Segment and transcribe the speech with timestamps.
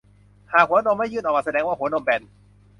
[0.53, 2.21] หากหัวนมไม่ยื่นออกมาแสดงว่าหัวนมแบน